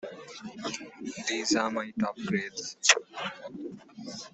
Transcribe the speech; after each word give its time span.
These 1.27 1.55
are 1.57 1.69
my 1.69 1.91
top 1.99 2.15
grades. 2.25 2.75